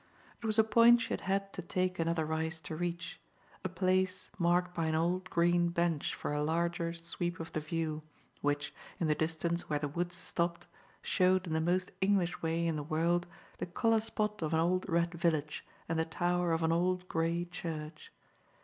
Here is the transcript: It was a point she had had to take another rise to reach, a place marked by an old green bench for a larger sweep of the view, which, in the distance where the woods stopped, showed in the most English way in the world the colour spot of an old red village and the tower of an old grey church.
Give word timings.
It 0.41 0.47
was 0.47 0.57
a 0.57 0.63
point 0.63 0.99
she 0.99 1.09
had 1.13 1.21
had 1.21 1.53
to 1.53 1.61
take 1.61 1.99
another 1.99 2.25
rise 2.25 2.59
to 2.61 2.75
reach, 2.75 3.21
a 3.63 3.69
place 3.69 4.31
marked 4.39 4.73
by 4.73 4.87
an 4.87 4.95
old 4.95 5.29
green 5.29 5.69
bench 5.69 6.15
for 6.15 6.33
a 6.33 6.41
larger 6.41 6.91
sweep 6.93 7.39
of 7.39 7.51
the 7.53 7.59
view, 7.59 8.01
which, 8.41 8.73
in 8.99 9.05
the 9.05 9.13
distance 9.13 9.69
where 9.69 9.77
the 9.77 9.87
woods 9.87 10.15
stopped, 10.15 10.65
showed 11.03 11.45
in 11.45 11.53
the 11.53 11.61
most 11.61 11.91
English 12.01 12.41
way 12.41 12.65
in 12.65 12.77
the 12.77 12.81
world 12.83 13.27
the 13.59 13.67
colour 13.67 14.01
spot 14.01 14.41
of 14.41 14.55
an 14.55 14.59
old 14.59 14.89
red 14.89 15.13
village 15.13 15.63
and 15.87 15.99
the 15.99 16.05
tower 16.05 16.51
of 16.51 16.63
an 16.63 16.71
old 16.71 17.07
grey 17.07 17.45
church. 17.45 18.11